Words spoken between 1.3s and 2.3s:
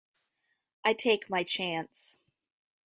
chance.